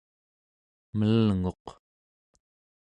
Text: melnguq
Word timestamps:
melnguq 0.97 1.65